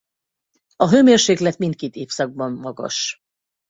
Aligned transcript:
A 0.75 0.89
hőmérséklet 0.89 1.57
mindkét 1.57 1.95
évszakban 1.95 2.51
magas. 2.53 3.17